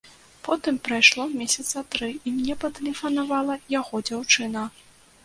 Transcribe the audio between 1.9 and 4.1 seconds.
тры, і мне патэлефанавала яго